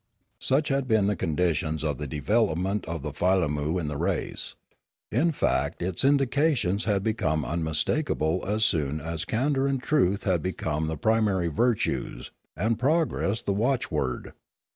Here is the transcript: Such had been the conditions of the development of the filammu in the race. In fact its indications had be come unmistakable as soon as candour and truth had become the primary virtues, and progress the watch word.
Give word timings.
Such 0.39 0.69
had 0.69 0.87
been 0.87 1.05
the 1.05 1.15
conditions 1.15 1.83
of 1.83 1.99
the 1.99 2.07
development 2.07 2.85
of 2.87 3.03
the 3.03 3.11
filammu 3.11 3.79
in 3.79 3.87
the 3.87 3.97
race. 3.97 4.55
In 5.11 5.31
fact 5.31 5.83
its 5.83 6.03
indications 6.03 6.85
had 6.85 7.03
be 7.03 7.13
come 7.13 7.45
unmistakable 7.45 8.43
as 8.47 8.65
soon 8.65 8.99
as 8.99 9.25
candour 9.25 9.67
and 9.67 9.79
truth 9.79 10.23
had 10.23 10.41
become 10.41 10.87
the 10.87 10.97
primary 10.97 11.49
virtues, 11.49 12.31
and 12.57 12.79
progress 12.79 13.43
the 13.43 13.53
watch 13.53 13.91
word. 13.91 14.33